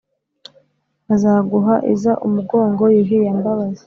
[1.07, 3.79] bazaguha iza umugongo yuhi ya mbabazi,